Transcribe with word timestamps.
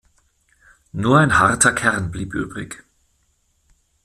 Nur 0.93 1.19
ein 1.19 1.37
harter 1.37 1.73
Kern 1.73 2.09
blieb 2.09 2.33
übrig. 2.33 2.83